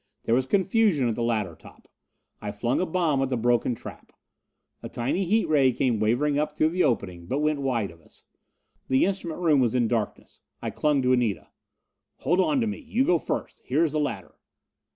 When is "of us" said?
7.91-8.25